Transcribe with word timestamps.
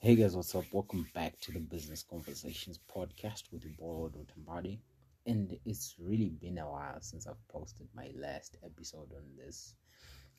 Hey 0.00 0.14
guys, 0.14 0.36
what's 0.36 0.54
up? 0.54 0.62
Welcome 0.70 1.08
back 1.12 1.40
to 1.40 1.50
the 1.50 1.58
Business 1.58 2.04
Conversations 2.08 2.78
podcast 2.88 3.50
with 3.50 3.64
your 3.64 3.72
boy 3.72 4.08
Rotambadi. 4.08 4.78
And 5.26 5.58
it's 5.64 5.96
really 5.98 6.28
been 6.28 6.58
a 6.58 6.70
while 6.70 7.00
since 7.00 7.26
I've 7.26 7.48
posted 7.48 7.88
my 7.96 8.12
last 8.14 8.58
episode 8.64 9.12
on 9.12 9.24
this 9.36 9.74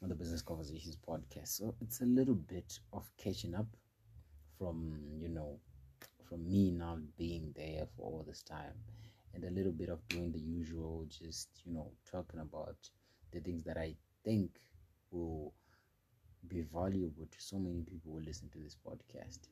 on 0.02 0.08
the 0.08 0.16
Business 0.16 0.42
Conversations 0.42 0.96
podcast. 0.96 1.50
So 1.50 1.76
it's 1.82 2.00
a 2.00 2.06
little 2.06 2.36
bit 2.36 2.80
of 2.94 3.12
catching 3.18 3.54
up 3.54 3.68
from, 4.58 4.98
you 5.20 5.28
know, 5.28 5.60
from 6.24 6.50
me 6.50 6.72
not 6.72 7.00
being 7.18 7.54
there 7.54 7.86
for 7.98 8.04
all 8.04 8.24
this 8.26 8.42
time 8.44 8.76
and 9.34 9.44
a 9.44 9.52
little 9.52 9.74
bit 9.74 9.90
of 9.90 10.08
doing 10.08 10.32
the 10.32 10.40
usual, 10.40 11.06
just, 11.10 11.50
you 11.66 11.74
know, 11.74 11.92
talking 12.10 12.40
about 12.40 12.78
the 13.32 13.42
things 13.42 13.66
that 13.66 13.76
I 13.76 13.94
think 14.24 14.52
will 15.12 15.54
be 16.48 16.62
valuable 16.62 17.26
to 17.26 17.38
so 17.40 17.58
many 17.58 17.82
people 17.84 18.14
who 18.14 18.22
listen 18.22 18.50
to 18.50 18.60
this 18.60 18.76
podcast. 18.76 19.50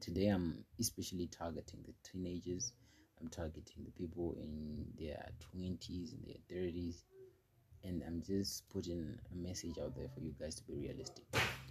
Today, 0.00 0.28
I'm 0.28 0.64
especially 0.78 1.26
targeting 1.26 1.80
the 1.86 1.92
teenagers. 2.08 2.72
I'm 3.20 3.28
targeting 3.28 3.84
the 3.84 3.90
people 3.90 4.36
in 4.40 4.86
their 4.98 5.28
20s 5.56 6.12
and 6.12 6.24
their 6.26 6.58
30s. 6.58 7.02
And 7.84 8.02
I'm 8.06 8.22
just 8.22 8.68
putting 8.70 9.18
a 9.32 9.36
message 9.36 9.78
out 9.82 9.94
there 9.96 10.08
for 10.14 10.20
you 10.20 10.34
guys 10.40 10.54
to 10.56 10.64
be 10.64 10.74
realistic. 10.74 11.24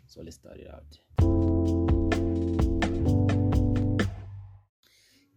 So 0.07 0.21
let's 0.21 0.35
start 0.35 0.57
it 0.57 0.69
out. 0.73 0.97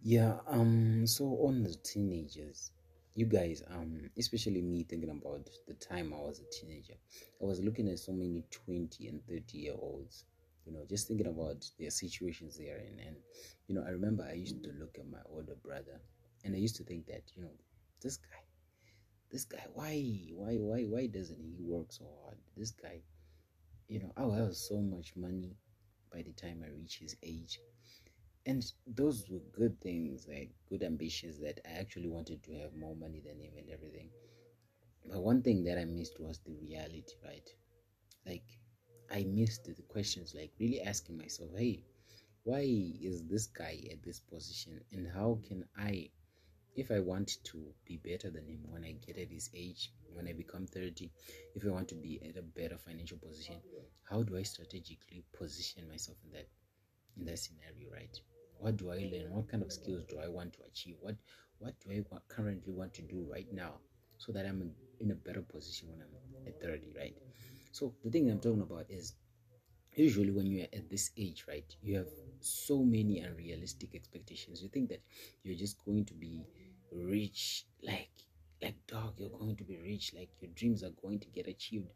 Yeah, 0.03 0.37
um, 0.47 1.05
so 1.05 1.25
on 1.45 1.63
the 1.63 1.75
teenagers, 1.83 2.71
you 3.15 3.25
guys 3.25 3.61
um 3.71 4.09
especially 4.17 4.61
me 4.61 4.83
thinking 4.83 5.09
about 5.09 5.47
the 5.67 5.73
time 5.75 6.13
i 6.13 6.17
was 6.17 6.39
a 6.39 6.45
teenager 6.51 6.93
i 7.41 7.45
was 7.45 7.59
looking 7.61 7.87
at 7.89 7.99
so 7.99 8.11
many 8.11 8.43
20 8.51 9.07
and 9.07 9.21
30 9.27 9.57
year 9.57 9.73
olds 9.77 10.25
you 10.65 10.71
know 10.71 10.81
just 10.89 11.07
thinking 11.07 11.27
about 11.27 11.65
their 11.79 11.89
situations 11.89 12.57
they're 12.57 12.77
in. 12.77 12.99
And 13.05 13.15
you 13.67 13.75
know 13.75 13.83
i 13.85 13.89
remember 13.89 14.23
i 14.29 14.33
used 14.33 14.63
to 14.63 14.71
look 14.79 14.97
at 14.99 15.09
my 15.09 15.19
older 15.29 15.55
brother 15.63 15.99
and 16.45 16.55
i 16.55 16.57
used 16.57 16.75
to 16.77 16.83
think 16.83 17.05
that 17.07 17.23
you 17.35 17.43
know 17.43 17.51
this 18.01 18.17
guy 18.17 18.39
this 19.31 19.45
guy 19.45 19.65
why 19.73 19.93
why 20.35 20.55
why 20.57 20.83
why 20.83 21.07
doesn't 21.07 21.39
he 21.41 21.55
work 21.61 21.91
so 21.91 22.05
hard? 22.23 22.37
This 22.57 22.71
guy 22.71 23.01
you 23.87 23.99
know 23.99 24.11
i'll 24.17 24.31
have 24.31 24.55
so 24.55 24.79
much 24.81 25.13
money 25.15 25.55
by 26.13 26.21
the 26.21 26.33
time 26.33 26.63
i 26.65 26.69
reach 26.69 26.99
his 26.99 27.15
age 27.23 27.59
and 28.45 28.71
those 28.87 29.29
were 29.29 29.39
good 29.51 29.79
things 29.81 30.27
like 30.27 30.51
good 30.69 30.83
ambitions 30.83 31.39
that 31.39 31.59
i 31.65 31.79
actually 31.79 32.07
wanted 32.07 32.41
to 32.43 32.53
have 32.53 32.73
more 32.75 32.95
money 32.95 33.21
than 33.25 33.39
him 33.39 33.51
and 33.57 33.69
everything. 33.69 34.09
But 35.09 35.21
one 35.23 35.41
thing 35.41 35.63
that 35.65 35.77
i 35.77 35.85
missed 35.85 36.19
was 36.19 36.39
the 36.39 36.53
reality 36.61 37.15
right? 37.23 37.49
Like 38.25 38.45
i 39.11 39.23
missed 39.23 39.65
the 39.65 39.83
questions 39.83 40.33
like 40.35 40.51
really 40.59 40.81
asking 40.81 41.17
myself 41.17 41.49
hey 41.55 41.83
why 42.43 42.61
is 42.61 43.23
this 43.25 43.47
guy 43.47 43.79
at 43.91 44.01
this 44.03 44.19
position? 44.19 44.81
And 44.91 45.07
how 45.07 45.39
can 45.47 45.65
i 45.77 46.09
if 46.75 46.91
i 46.91 46.99
want 46.99 47.37
to 47.43 47.73
be 47.85 47.97
better 47.97 48.29
than 48.29 48.47
him 48.47 48.61
when 48.69 48.83
i 48.85 48.93
get 49.05 49.17
at 49.17 49.29
his 49.31 49.49
age 49.55 49.91
when 50.13 50.27
i 50.27 50.33
become 50.33 50.65
30 50.67 51.11
if 51.55 51.65
i 51.65 51.69
want 51.69 51.87
to 51.89 51.95
be 51.95 52.21
at 52.27 52.37
a 52.37 52.41
better 52.41 52.77
financial 52.77 53.17
position 53.17 53.55
how 54.09 54.23
do 54.23 54.37
i 54.37 54.43
strategically 54.43 55.23
position 55.33 55.87
myself 55.89 56.17
in 56.25 56.31
that 56.31 56.47
in 57.17 57.25
that 57.25 57.39
scenario 57.39 57.91
right 57.91 58.21
what 58.61 58.77
do 58.77 58.91
i 58.91 58.97
learn? 59.11 59.31
What 59.35 59.49
kind 59.49 59.63
of 59.63 59.71
skills 59.71 60.03
do 60.09 60.19
i 60.19 60.27
want 60.27 60.53
to 60.53 60.59
achieve? 60.69 60.97
What 61.01 61.17
what 61.59 61.73
do 61.81 61.91
i 61.91 62.17
currently 62.27 62.73
want 62.73 62.93
to 62.95 63.01
do 63.01 63.27
right 63.31 63.51
now 63.51 63.73
so 64.17 64.31
that 64.33 64.45
i'm 64.45 64.71
in 64.99 65.11
a 65.11 65.15
better 65.15 65.41
position 65.41 65.89
when 65.91 66.01
i'm 66.01 66.15
at 66.47 66.59
30 66.61 66.93
right? 66.97 67.15
So 67.71 67.95
the 68.03 68.11
thing 68.11 68.29
i'm 68.29 68.39
talking 68.39 68.61
about 68.61 68.85
is 68.89 69.13
usually 69.95 70.31
when 70.31 70.47
you're 70.47 70.67
at 70.73 70.89
this 70.89 71.11
age 71.17 71.45
right 71.47 71.75
you 71.81 71.97
have 71.97 72.09
so 72.39 72.83
many 72.83 73.19
unrealistic 73.19 73.93
expectations. 73.95 74.63
You 74.63 74.69
think 74.69 74.89
that 74.89 75.01
you're 75.43 75.55
just 75.57 75.83
going 75.85 76.05
to 76.05 76.13
be 76.15 76.47
rich 76.91 77.65
like 77.83 78.09
like 78.61 78.75
dog 78.87 79.13
you're 79.17 79.29
going 79.29 79.55
to 79.57 79.63
be 79.63 79.77
rich 79.77 80.13
like 80.15 80.29
your 80.39 80.51
dreams 80.55 80.83
are 80.83 80.95
going 81.03 81.19
to 81.19 81.27
get 81.29 81.47
achieved. 81.47 81.89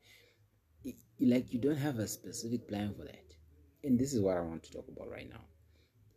Like 1.20 1.52
you 1.52 1.60
don't 1.60 1.76
have 1.78 2.00
a 2.00 2.08
specific 2.08 2.68
plan 2.68 2.94
for 2.96 3.04
that. 3.04 3.36
And 3.84 4.00
this 4.00 4.14
is 4.14 4.22
what 4.22 4.38
i 4.38 4.42
want 4.42 4.64
to 4.64 4.72
talk 4.72 4.88
about 4.88 5.10
right 5.10 5.30
now 5.30 5.44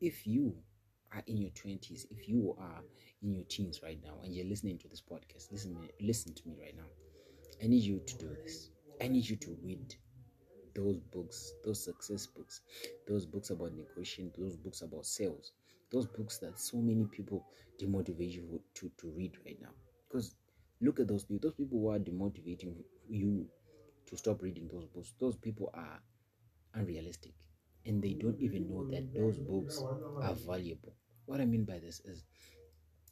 if 0.00 0.26
you 0.26 0.54
are 1.12 1.22
in 1.26 1.36
your 1.38 1.50
20s 1.50 2.06
if 2.10 2.28
you 2.28 2.54
are 2.58 2.84
in 3.22 3.32
your 3.32 3.44
teens 3.44 3.80
right 3.82 3.98
now 4.02 4.18
and 4.22 4.34
you're 4.34 4.46
listening 4.46 4.78
to 4.78 4.88
this 4.88 5.00
podcast 5.02 5.50
listen 5.52 5.88
listen 6.00 6.34
to 6.34 6.42
me 6.46 6.56
right 6.60 6.76
now. 6.76 6.88
I 7.62 7.66
need 7.68 7.82
you 7.84 8.00
to 8.00 8.16
do 8.18 8.36
this. 8.44 8.70
I 9.00 9.08
need 9.08 9.28
you 9.28 9.36
to 9.36 9.56
read 9.62 9.94
those 10.74 10.98
books 11.00 11.54
those 11.64 11.82
success 11.84 12.26
books 12.26 12.60
those 13.06 13.26
books 13.26 13.50
about 13.50 13.72
negotiation 13.74 14.30
those 14.38 14.56
books 14.56 14.82
about 14.82 15.06
sales 15.06 15.52
those 15.90 16.06
books 16.06 16.38
that 16.38 16.58
so 16.58 16.78
many 16.78 17.06
people 17.06 17.44
demotivate 17.80 18.32
you 18.32 18.60
to, 18.74 18.90
to 18.98 19.08
read 19.16 19.32
right 19.46 19.56
now. 19.62 19.70
Because 20.08 20.34
look 20.82 21.00
at 21.00 21.08
those 21.08 21.24
people 21.24 21.48
those 21.48 21.56
people 21.56 21.78
who 21.80 21.88
are 21.90 21.98
demotivating 21.98 22.74
you 23.08 23.46
to 24.06 24.16
stop 24.16 24.42
reading 24.42 24.68
those 24.68 24.86
books 24.86 25.14
those 25.18 25.36
people 25.36 25.70
are 25.74 26.00
unrealistic 26.74 27.32
and 27.88 28.02
they 28.02 28.14
don't 28.14 28.40
even 28.40 28.68
know 28.70 28.84
that 28.90 29.14
those 29.14 29.38
books 29.38 29.86
are 30.20 30.34
valuable. 30.34 30.94
What 31.26 31.40
I 31.42 31.46
mean 31.46 31.64
by 31.64 31.80
this 31.80 32.00
is 32.06 32.24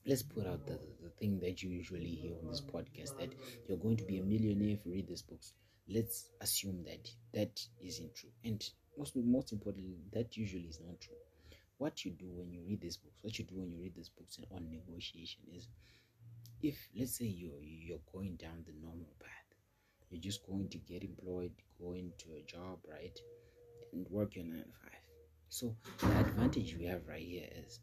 let's 0.07 0.23
put 0.23 0.47
out 0.47 0.67
the, 0.67 0.79
the 1.03 1.11
thing 1.19 1.39
that 1.41 1.63
you 1.63 1.71
usually 1.71 2.15
hear 2.15 2.37
on 2.39 2.49
this 2.49 2.63
podcast 2.63 3.17
that 3.17 3.35
you're 3.67 3.79
going 3.79 3.97
to 3.99 4.05
be 4.05 4.19
a 4.19 4.23
millionaire 4.23 4.75
if 4.75 4.87
you 4.87 4.93
read 4.93 5.09
these 5.09 5.23
books. 5.23 5.53
Let's 5.89 6.31
assume 6.41 6.85
that 6.85 7.11
that 7.35 7.61
isn't 7.81 8.15
true. 8.15 8.31
And 8.45 8.63
most, 8.99 9.17
most 9.17 9.53
importantly, 9.53 9.99
that 10.13 10.37
usually 10.37 10.69
is 10.69 10.81
not 10.81 11.01
true. 11.01 11.17
What 11.79 12.05
you 12.05 12.13
do 12.13 12.27
when 12.31 12.53
you 12.53 12.63
read 12.67 12.81
these 12.83 12.97
books, 12.99 13.19
what 13.23 13.39
you 13.39 13.45
do 13.47 13.57
when 13.57 13.71
you 13.71 13.81
read 13.81 13.95
these 13.97 14.11
books 14.11 14.39
on 14.53 14.71
negotiation 14.71 15.43
is 15.55 15.69
if 16.63 16.89
let's 16.99 17.17
say 17.19 17.27
you're 17.27 17.63
you're 17.63 18.05
going 18.13 18.37
down 18.37 18.65
the 18.67 18.75
normal 18.83 19.15
path, 19.21 19.49
you're 20.11 20.21
just 20.21 20.47
going 20.47 20.69
to 20.71 20.79
get 20.79 21.03
employed, 21.05 21.53
go 21.81 21.93
into 21.95 22.35
a 22.35 22.43
job, 22.43 22.79
right? 22.91 23.19
And 23.93 24.07
work 24.11 24.37
your 24.37 24.45
nine 24.45 24.65
to 24.65 24.73
five. 24.83 25.01
So 25.49 25.77
the 26.01 26.19
advantage 26.19 26.77
we 26.79 26.85
have 26.87 27.07
right 27.09 27.23
here 27.23 27.49
is 27.67 27.81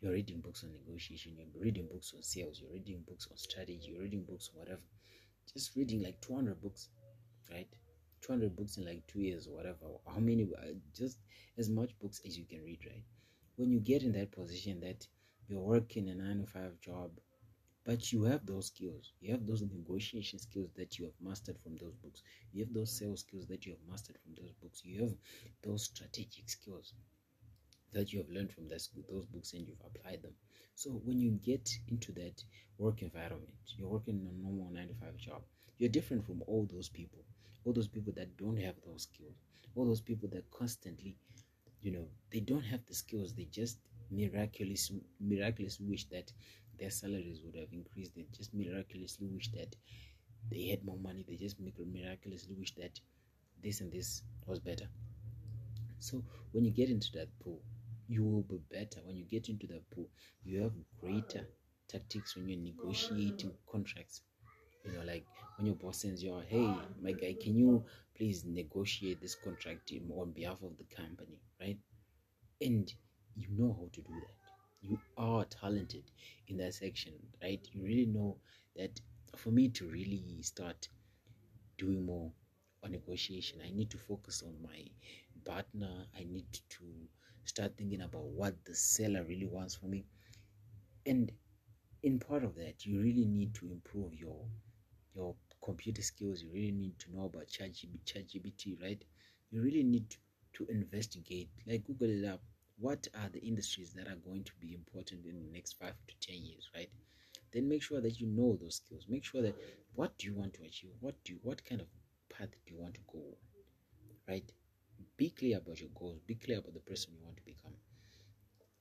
you're 0.00 0.12
reading 0.12 0.40
books 0.40 0.64
on 0.64 0.72
negotiation, 0.72 1.36
you're 1.36 1.62
reading 1.62 1.88
books 1.90 2.12
on 2.14 2.22
sales, 2.22 2.60
you're 2.60 2.72
reading 2.72 3.02
books 3.08 3.28
on 3.30 3.36
strategy, 3.36 3.90
you're 3.92 4.02
reading 4.02 4.24
books 4.24 4.50
on 4.52 4.60
whatever. 4.60 4.82
Just 5.52 5.76
reading 5.76 6.02
like 6.02 6.20
200 6.20 6.60
books, 6.60 6.88
right? 7.50 7.68
200 8.20 8.56
books 8.56 8.76
in 8.76 8.84
like 8.84 9.06
two 9.06 9.20
years 9.20 9.46
or 9.46 9.54
whatever. 9.54 9.86
How 10.06 10.18
many? 10.18 10.42
Uh, 10.44 10.74
just 10.94 11.18
as 11.58 11.68
much 11.70 11.98
books 12.00 12.20
as 12.26 12.36
you 12.36 12.44
can 12.44 12.62
read, 12.64 12.80
right? 12.86 13.04
When 13.56 13.70
you 13.70 13.80
get 13.80 14.02
in 14.02 14.12
that 14.12 14.32
position 14.32 14.80
that 14.80 15.06
you're 15.48 15.60
working 15.60 16.08
a 16.08 16.14
nine 16.14 16.40
to 16.40 16.46
five 16.46 16.80
job, 16.80 17.10
but 17.86 18.12
you 18.12 18.24
have 18.24 18.44
those 18.44 18.66
skills. 18.66 19.12
You 19.20 19.32
have 19.32 19.46
those 19.46 19.62
negotiation 19.62 20.38
skills 20.38 20.70
that 20.76 20.98
you 20.98 21.06
have 21.06 21.14
mastered 21.22 21.58
from 21.58 21.76
those 21.78 21.94
books. 21.94 22.22
You 22.52 22.64
have 22.66 22.74
those 22.74 22.92
sales 22.98 23.20
skills 23.20 23.46
that 23.46 23.64
you 23.64 23.72
have 23.72 23.88
mastered 23.90 24.18
from 24.18 24.34
those 24.34 24.52
books. 24.60 24.84
You 24.84 25.00
have 25.04 25.14
those 25.62 25.84
strategic 25.84 26.50
skills 26.50 26.92
that 27.92 28.12
you 28.12 28.18
have 28.20 28.30
learned 28.30 28.52
from 28.52 28.68
those, 28.68 28.90
those 29.10 29.26
books 29.26 29.52
and 29.54 29.66
you've 29.66 29.82
applied 29.84 30.22
them. 30.22 30.34
So 30.74 30.90
when 30.90 31.20
you 31.20 31.30
get 31.32 31.68
into 31.88 32.12
that 32.12 32.44
work 32.78 33.02
environment 33.02 33.54
you're 33.76 33.88
working 33.88 34.20
in 34.20 34.26
a 34.28 34.42
normal 34.44 34.70
9 34.70 34.88
to 34.88 34.94
5 34.94 35.16
job 35.16 35.42
you're 35.78 35.90
different 35.90 36.24
from 36.26 36.42
all 36.46 36.68
those 36.70 36.88
people. 36.88 37.24
All 37.64 37.72
those 37.72 37.88
people 37.88 38.12
that 38.16 38.36
don't 38.36 38.58
have 38.58 38.74
those 38.86 39.02
skills. 39.02 39.34
All 39.74 39.84
those 39.86 40.00
people 40.00 40.28
that 40.32 40.50
constantly 40.50 41.16
you 41.82 41.92
know 41.92 42.06
they 42.32 42.40
don't 42.40 42.64
have 42.64 42.84
the 42.86 42.94
skills. 42.94 43.32
They 43.34 43.44
just 43.50 43.78
miraculously 44.10 45.00
miraculously 45.20 45.86
wish 45.86 46.04
that 46.10 46.32
their 46.78 46.90
salaries 46.90 47.40
would 47.44 47.56
have 47.56 47.72
increased. 47.72 48.14
They 48.14 48.26
just 48.36 48.54
miraculously 48.54 49.28
wish 49.28 49.50
that 49.52 49.76
they 50.50 50.68
had 50.68 50.84
more 50.84 50.98
money. 50.98 51.24
They 51.28 51.36
just 51.36 51.56
miraculously 51.60 52.54
wish 52.54 52.74
that 52.76 53.00
this 53.62 53.80
and 53.80 53.92
this 53.92 54.22
was 54.46 54.60
better. 54.60 54.88
So 55.98 56.24
when 56.52 56.64
you 56.64 56.70
get 56.70 56.88
into 56.90 57.12
that 57.12 57.28
pool, 57.40 57.60
you 58.08 58.24
will 58.24 58.42
be 58.42 58.58
better. 58.70 59.00
When 59.04 59.16
you 59.16 59.24
get 59.24 59.48
into 59.48 59.66
that 59.68 59.88
pool, 59.90 60.08
you 60.44 60.62
have 60.62 60.72
greater 61.00 61.46
tactics 61.88 62.34
when 62.36 62.48
you're 62.48 62.58
negotiating 62.72 63.52
contracts. 63.70 64.22
You 64.84 64.92
know, 64.92 65.02
like 65.04 65.26
when 65.56 65.66
your 65.66 65.76
boss 65.76 66.00
sends 66.02 66.22
you, 66.22 66.40
hey, 66.48 66.74
my 67.02 67.12
guy, 67.12 67.36
can 67.40 67.56
you 67.56 67.84
please 68.16 68.44
negotiate 68.44 69.20
this 69.20 69.34
contract 69.34 69.92
on 70.16 70.32
behalf 70.32 70.62
of 70.62 70.76
the 70.78 70.84
company, 70.94 71.38
right? 71.60 71.78
And 72.60 72.92
you 73.36 73.48
know 73.50 73.74
how 73.80 73.88
to 73.92 74.02
do 74.02 74.12
that 74.12 74.35
you 74.88 74.98
are 75.16 75.44
talented 75.46 76.04
in 76.48 76.56
that 76.58 76.74
section, 76.74 77.14
right? 77.42 77.66
You 77.72 77.82
really 77.82 78.06
know 78.06 78.38
that 78.76 79.00
for 79.36 79.50
me 79.50 79.68
to 79.70 79.86
really 79.88 80.42
start 80.42 80.88
doing 81.78 82.04
more 82.04 82.32
on 82.84 82.92
negotiation, 82.92 83.60
I 83.64 83.70
need 83.70 83.90
to 83.90 83.98
focus 83.98 84.42
on 84.42 84.54
my 84.62 84.84
partner. 85.44 86.06
I 86.16 86.24
need 86.24 86.46
to 86.70 86.84
start 87.44 87.76
thinking 87.76 88.02
about 88.02 88.24
what 88.24 88.64
the 88.64 88.74
seller 88.74 89.24
really 89.24 89.46
wants 89.46 89.74
from 89.76 89.90
me. 89.90 90.04
And 91.06 91.32
in 92.02 92.18
part 92.18 92.44
of 92.44 92.54
that, 92.56 92.86
you 92.86 93.00
really 93.00 93.26
need 93.26 93.54
to 93.56 93.66
improve 93.70 94.14
your 94.14 94.46
your 95.14 95.36
computer 95.62 96.02
skills. 96.02 96.42
You 96.42 96.50
really 96.52 96.72
need 96.72 96.98
to 97.00 97.12
know 97.12 97.26
about 97.26 97.48
ChatGPT, 97.48 98.80
right? 98.82 99.02
You 99.50 99.62
really 99.62 99.84
need 99.84 100.10
to, 100.10 100.18
to 100.54 100.66
investigate, 100.72 101.50
like 101.66 101.84
Google 101.84 102.10
it 102.10 102.24
up. 102.26 102.42
What 102.78 103.08
are 103.14 103.28
the 103.28 103.40
industries 103.40 103.92
that 103.94 104.08
are 104.08 104.16
going 104.16 104.44
to 104.44 104.52
be 104.60 104.74
important 104.74 105.26
in 105.26 105.38
the 105.38 105.52
next 105.52 105.74
five 105.74 105.94
to 106.08 106.14
ten 106.20 106.42
years, 106.44 106.70
right? 106.74 106.90
Then 107.52 107.68
make 107.68 107.82
sure 107.82 108.00
that 108.00 108.20
you 108.20 108.26
know 108.26 108.56
those 108.60 108.76
skills. 108.76 109.06
Make 109.08 109.24
sure 109.24 109.42
that 109.42 109.56
what 109.94 110.16
do 110.18 110.26
you 110.26 110.34
want 110.34 110.54
to 110.54 110.62
achieve? 110.64 110.92
What 111.00 111.16
do 111.24 111.32
you, 111.34 111.38
what 111.42 111.64
kind 111.64 111.80
of 111.80 111.88
path 112.28 112.50
do 112.66 112.74
you 112.74 112.80
want 112.80 112.94
to 112.94 113.00
go 113.12 113.36
right? 114.28 114.50
Be 115.16 115.30
clear 115.30 115.58
about 115.58 115.80
your 115.80 115.90
goals. 115.94 116.20
Be 116.26 116.34
clear 116.34 116.58
about 116.58 116.74
the 116.74 116.80
person 116.80 117.12
you 117.14 117.24
want 117.24 117.36
to 117.38 117.44
become, 117.44 117.72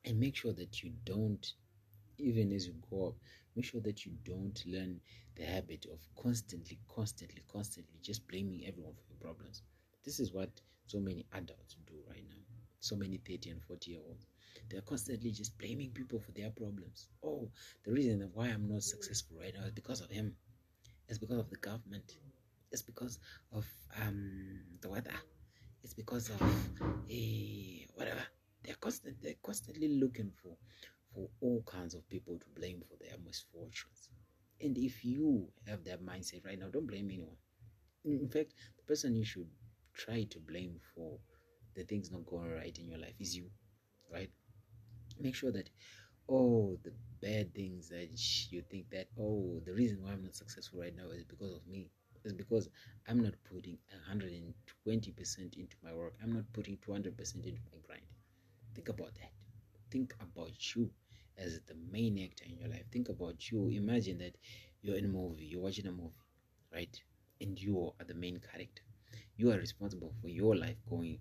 and 0.06 0.20
make 0.20 0.36
sure 0.36 0.54
that 0.54 0.84
you 0.84 0.92
don't, 1.04 1.54
even 2.18 2.52
as 2.54 2.68
you 2.68 2.74
grow 2.90 3.08
up, 3.08 3.16
make 3.56 3.66
sure 3.66 3.82
that 3.82 4.06
you 4.06 4.14
don't 4.24 4.62
learn 4.66 5.00
the 5.36 5.44
habit 5.44 5.86
of 5.92 6.00
constantly, 6.22 6.80
constantly, 6.88 7.44
constantly 7.52 8.00
just 8.02 8.28
blaming 8.28 8.66
everyone 8.66 8.94
for 8.94 9.04
your 9.10 9.20
problems. 9.20 9.64
This 10.04 10.20
is 10.20 10.32
what 10.34 10.50
so 10.88 11.00
many 11.00 11.26
adults 11.34 11.76
do 11.88 11.96
right 12.10 12.24
now. 12.30 12.55
So 12.86 12.96
many 12.96 13.18
30 13.18 13.50
and 13.50 13.64
40 13.64 13.92
year 13.92 14.00
olds. 14.08 14.28
They're 14.70 14.82
constantly 14.82 15.32
just 15.32 15.58
blaming 15.58 15.90
people 15.90 16.20
for 16.20 16.32
their 16.34 16.52
problems. 16.52 17.08
Oh, 17.24 17.50
the 17.84 17.92
reason 17.92 18.30
why 18.32 18.46
I'm 18.50 18.68
not 18.68 18.84
successful 18.84 19.38
right 19.40 19.56
now 19.58 19.66
is 19.66 19.72
because 19.72 20.02
of 20.02 20.12
him. 20.12 20.36
It's 21.10 21.18
because 21.18 21.40
of 21.40 21.50
the 21.50 21.56
government. 21.56 22.16
It's 22.72 22.84
because 22.84 23.18
of 23.52 23.66
um, 24.00 24.60
the 24.82 24.90
weather. 24.90 25.16
It's 25.84 25.96
because 25.96 26.30
of 26.30 26.40
uh, 26.44 27.86
whatever. 27.96 28.22
They're 28.64 28.76
constant. 28.80 29.16
They're 29.20 29.42
constantly 29.42 30.00
looking 30.00 30.32
for 30.44 30.56
for 31.12 31.28
all 31.42 31.64
kinds 31.66 31.96
of 31.96 32.08
people 32.08 32.38
to 32.38 32.46
blame 32.60 32.84
for 32.88 32.98
their 33.04 33.18
misfortunes. 33.26 34.10
And 34.62 34.78
if 34.78 35.04
you 35.04 35.48
have 35.68 35.84
that 35.86 36.06
mindset 36.06 36.46
right 36.46 36.60
now, 36.60 36.68
don't 36.72 36.86
blame 36.86 37.10
anyone. 37.12 37.38
In 38.04 38.30
fact, 38.30 38.54
the 38.78 38.84
person 38.84 39.16
you 39.16 39.26
should 39.26 39.50
try 39.94 40.26
to 40.26 40.40
blame 40.40 40.80
for 40.94 41.18
the 41.76 41.84
things 41.84 42.12
not 42.12 42.26
going 42.26 42.52
right 42.52 42.78
in 42.78 42.88
your 42.88 43.00
life 43.00 43.16
is 43.20 43.36
you, 43.36 43.50
right? 44.12 44.30
Make 45.20 45.36
sure 45.36 45.52
that 45.52 45.70
oh 46.30 46.78
the 46.84 46.92
bad 47.22 47.54
things 47.54 47.90
that 47.90 48.10
you 48.52 48.62
think 48.70 48.90
that 48.92 49.08
oh 49.20 49.62
the 49.66 49.74
reason 49.74 50.02
why 50.02 50.12
I'm 50.12 50.24
not 50.24 50.36
successful 50.36 50.80
right 50.80 50.96
now 50.96 51.10
is 51.12 51.24
because 51.24 51.54
of 51.54 51.68
me 51.68 51.90
is 52.24 52.34
because 52.34 52.70
I'm 53.08 53.22
not 53.22 53.34
putting 53.44 53.78
120% 54.08 55.56
into 55.58 55.76
my 55.84 55.94
work. 55.94 56.14
I'm 56.24 56.34
not 56.34 56.52
putting 56.54 56.78
200% 56.78 57.46
into 57.46 57.62
my 57.72 57.78
grind. 57.86 58.02
Think 58.74 58.90
about 58.90 59.14
that. 59.16 59.32
Think 59.92 60.16
about 60.22 60.76
you 60.76 60.90
as 61.38 61.60
the 61.68 61.76
main 61.92 62.20
actor 62.24 62.46
in 62.46 62.58
your 62.58 62.70
life. 62.70 62.86
Think 62.92 63.10
about 63.10 63.52
you. 63.52 63.70
Imagine 63.70 64.18
that 64.20 64.36
you're 64.82 64.98
in 64.98 65.06
a 65.06 65.10
movie, 65.10 65.46
you're 65.46 65.62
watching 65.62 65.88
a 65.88 65.92
movie, 65.92 66.14
right? 66.74 67.02
And 67.42 67.60
you 67.60 67.94
are 68.00 68.06
the 68.06 68.14
main 68.14 68.40
character. 68.40 68.84
You 69.38 69.52
are 69.52 69.58
responsible 69.58 70.14
for 70.22 70.30
your 70.30 70.56
life 70.56 70.78
going 70.90 71.20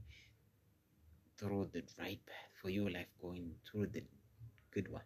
through 1.38 1.69
the 1.72 1.82
right 1.98 2.20
path, 2.26 2.50
for 2.60 2.70
your 2.70 2.90
life 2.90 3.08
going 3.20 3.54
through 3.70 3.86
the 3.88 4.02
good 4.70 4.90
one. 4.90 5.04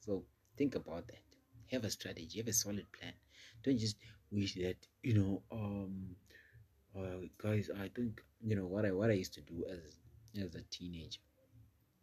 So 0.00 0.24
think 0.56 0.74
about 0.74 1.06
that. 1.08 1.22
Have 1.72 1.84
a 1.84 1.90
strategy, 1.90 2.38
have 2.38 2.48
a 2.48 2.52
solid 2.52 2.86
plan. 2.92 3.14
Don't 3.62 3.78
just 3.78 3.96
wish 4.30 4.54
that, 4.54 4.76
you 5.02 5.14
know, 5.14 5.42
um 5.52 6.16
uh, 6.96 7.20
guys, 7.38 7.70
I 7.80 7.88
think 7.88 8.22
you 8.42 8.56
know 8.56 8.66
what 8.66 8.84
I 8.86 8.92
what 8.92 9.10
I 9.10 9.14
used 9.14 9.34
to 9.34 9.40
do 9.42 9.64
as 9.70 9.98
as 10.42 10.54
a 10.54 10.62
teenager. 10.70 11.20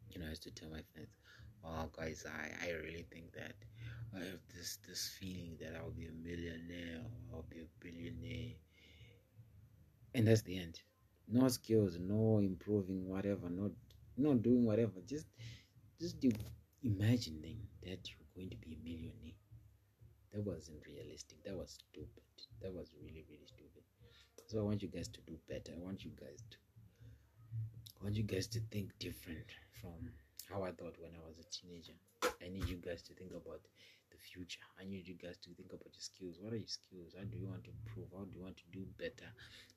You 0.09 0.19
know, 0.19 0.27
I 0.27 0.29
used 0.29 0.43
to 0.43 0.51
tell 0.51 0.69
my 0.69 0.83
friends, 0.93 1.15
"Oh, 1.63 1.89
guys, 1.91 2.25
I 2.25 2.51
I 2.67 2.71
really 2.85 3.05
think 3.11 3.33
that 3.33 3.55
I 4.15 4.19
have 4.19 4.41
this 4.53 4.77
this 4.87 5.09
feeling 5.19 5.57
that 5.61 5.75
I'll 5.75 5.91
be 5.91 6.07
a 6.07 6.11
millionaire, 6.11 7.03
I'll 7.31 7.43
be 7.49 7.59
a 7.61 7.69
billionaire," 7.79 8.55
and 10.13 10.27
that's 10.27 10.41
the 10.41 10.57
end. 10.57 10.79
No 11.27 11.47
skills, 11.47 11.97
no 11.99 12.39
improving, 12.39 13.07
whatever, 13.07 13.49
not 13.49 13.71
not 14.17 14.41
doing 14.41 14.65
whatever. 14.65 15.01
Just 15.05 15.27
just 15.99 16.17
imagining 16.83 17.59
that 17.83 18.09
you're 18.09 18.29
going 18.35 18.49
to 18.49 18.57
be 18.57 18.73
a 18.73 18.83
millionaire. 18.83 19.39
That 20.33 20.43
wasn't 20.45 20.85
realistic. 20.85 21.43
That 21.43 21.55
was 21.57 21.79
stupid. 21.79 22.23
That 22.61 22.73
was 22.73 22.93
really 23.01 23.25
really 23.29 23.47
stupid. 23.47 23.83
So 24.47 24.59
I 24.59 24.63
want 24.63 24.81
you 24.81 24.89
guys 24.89 25.07
to 25.09 25.21
do 25.21 25.37
better. 25.49 25.71
I 25.75 25.79
want 25.79 26.03
you 26.03 26.11
guys 26.19 26.43
to 26.51 26.57
I 27.99 28.03
want 28.03 28.15
you 28.15 28.23
guys 28.23 28.47
to 28.47 28.59
think 28.71 28.91
different 28.99 29.47
from 29.81 30.11
how 30.49 30.63
I 30.63 30.71
thought 30.71 30.95
when 30.99 31.11
I 31.15 31.25
was 31.27 31.39
a 31.39 31.49
teenager. 31.49 31.93
I 32.43 32.49
need 32.49 32.69
you 32.69 32.77
guys 32.77 33.01
to 33.03 33.13
think 33.13 33.31
about 33.31 33.61
the 34.15 34.21
future. 34.23 34.63
I 34.79 34.85
need 34.85 35.07
you 35.07 35.15
guys 35.15 35.37
to 35.43 35.49
think 35.53 35.73
about 35.73 35.91
your 35.91 36.05
skills. 36.11 36.37
What 36.39 36.53
are 36.53 36.61
your 36.63 36.71
skills? 36.71 37.15
How 37.17 37.25
do 37.25 37.37
you 37.37 37.47
want 37.47 37.65
to 37.65 37.71
improve? 37.71 38.07
How 38.15 38.23
do 38.23 38.31
you 38.37 38.43
want 38.43 38.57
to 38.57 38.67
do 38.71 38.85
better? 38.97 39.29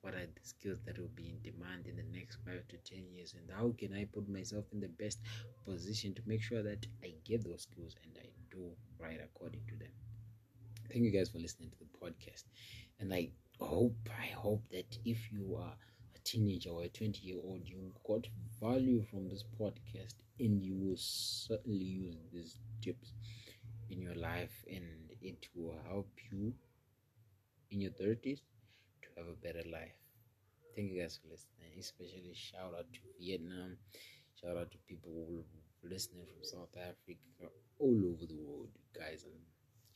What 0.03 0.15
are 0.15 0.27
the 0.27 0.45
skills 0.47 0.79
that 0.87 0.99
will 0.99 1.13
be 1.15 1.29
in 1.35 1.43
demand 1.43 1.87
in 1.87 1.97
the 1.97 2.07
next 2.17 2.39
five 2.47 2.63
to 2.69 2.77
ten 2.79 3.05
years? 3.11 3.35
And 3.35 3.51
how 3.51 3.75
can 3.79 3.93
I 3.95 4.05
put 4.05 4.29
myself 4.29 4.65
in 4.73 4.81
the 4.81 4.89
best 5.03 5.19
position 5.67 6.15
to 6.15 6.23
make 6.27 6.43
sure 6.43 6.63
that 6.63 6.87
I 7.03 7.15
get 7.25 7.45
those 7.45 7.63
skills 7.63 7.97
and 8.05 8.13
I 8.23 8.29
do 8.51 8.71
right 9.01 9.21
according 9.23 9.63
to 9.69 9.77
them? 9.77 9.93
Thank 10.91 11.05
you 11.05 11.11
guys 11.11 11.29
for 11.29 11.39
listening 11.39 11.71
to 11.71 11.79
the 11.79 11.91
podcast. 12.07 12.45
And 13.01 13.13
I 13.13 13.31
hope, 13.61 13.97
I 14.19 14.27
hope 14.35 14.63
that 14.71 14.99
if 15.05 15.31
you 15.33 15.57
are 15.57 15.75
a 16.15 16.19
teenager 16.25 16.71
or 16.71 16.85
a 16.85 16.89
20 16.89 17.21
year 17.27 17.39
old, 17.45 17.63
you 17.65 17.93
got 18.07 18.27
value 18.61 19.03
from 19.11 19.29
this 19.29 19.45
podcast 19.61 20.15
and 20.41 20.63
you 20.63 20.75
will 20.77 20.97
certainly 20.97 21.85
use 21.85 22.17
these 22.33 22.59
tips 22.81 23.13
in 23.91 24.01
your 24.03 24.15
life 24.17 24.65
and 24.71 25.11
it 25.21 25.49
will 25.55 25.77
help 25.89 26.11
you 26.31 26.55
in 27.71 27.81
your 27.81 27.93
30s 27.93 28.43
to 29.03 29.09
have 29.17 29.29
a 29.29 29.37
better 29.45 29.65
life. 29.71 29.97
Thank 30.75 30.93
you 30.93 31.01
guys 31.03 31.19
for 31.21 31.29
listening. 31.31 31.73
Especially 31.79 32.33
shout 32.35 32.75
out 32.79 32.87
to 32.93 33.01
Vietnam, 33.21 33.77
shout 34.41 34.57
out 34.57 34.71
to 34.73 34.79
people 34.89 35.45
listening 35.83 36.27
from 36.27 36.43
South 36.45 36.75
Africa, 36.77 37.53
all 37.79 38.01
over 38.13 38.27
the 38.27 38.39
world, 38.47 38.71
guys. 38.95 39.25
I'm 39.27 39.41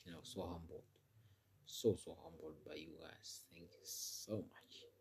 you 0.05 0.13
know 0.13 0.23
so 0.23 0.43
humbled, 0.43 0.87
so 1.67 1.97
so 1.97 2.17
humbled 2.23 2.59
by 2.67 2.75
you 2.77 2.95
guys. 3.01 3.45
Thank 3.53 3.71
you 3.73 3.85
so 3.85 4.37
much. 4.37 4.92